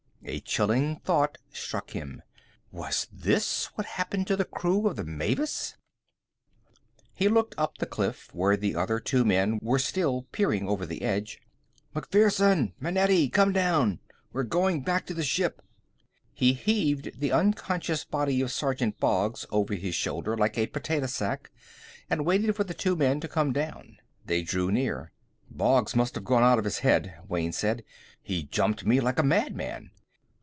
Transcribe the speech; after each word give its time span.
A 0.23 0.39
chilling 0.39 0.97
thought 0.97 1.39
struck 1.51 1.89
him: 1.91 2.21
was 2.71 3.07
this 3.11 3.65
what 3.73 3.87
happened 3.87 4.27
to 4.27 4.35
the 4.35 4.45
crew 4.45 4.87
of 4.87 4.95
the 4.95 5.03
Mavis? 5.03 5.75
He 7.15 7.27
looked 7.27 7.55
up 7.57 7.79
the 7.79 7.87
cliff, 7.87 8.29
where 8.31 8.55
the 8.55 8.75
other 8.75 8.99
two 8.99 9.25
men 9.25 9.57
were 9.63 9.79
still 9.79 10.27
peering 10.31 10.69
over 10.69 10.85
the 10.85 11.01
edge. 11.01 11.41
"MacPherson! 11.95 12.73
Manetti! 12.79 13.29
Come 13.29 13.51
down! 13.51 13.99
We're 14.31 14.43
going 14.43 14.83
back 14.83 15.07
to 15.07 15.15
the 15.15 15.23
ship!" 15.23 15.59
He 16.35 16.53
heaved 16.53 17.19
the 17.19 17.31
unconscious 17.33 18.05
body 18.05 18.41
of 18.41 18.51
Sergeant 18.51 18.99
Boggs 18.99 19.47
over 19.49 19.73
his 19.73 19.95
shoulder 19.95 20.37
like 20.37 20.55
a 20.55 20.67
potato 20.67 21.07
sack, 21.07 21.49
and 22.11 22.27
waited 22.27 22.55
for 22.55 22.63
the 22.63 22.75
two 22.75 22.95
men 22.95 23.19
to 23.21 23.27
come 23.27 23.53
down. 23.53 23.97
They 24.23 24.43
drew 24.43 24.69
near. 24.71 25.11
"Boggs 25.49 25.95
must 25.95 26.13
have 26.13 26.23
gone 26.25 26.43
out 26.43 26.59
of 26.59 26.65
his 26.65 26.79
head," 26.79 27.15
Wayne 27.27 27.51
said. 27.53 27.83
"He 28.21 28.43
jumped 28.43 28.85
me 28.85 28.99
like 29.01 29.17
a 29.17 29.23
madman." 29.23 29.89